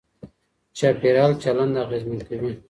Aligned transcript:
چاپېريال 0.77 1.31
چلند 1.43 1.73
اغېزمن 1.83 2.19
کوي. 2.27 2.51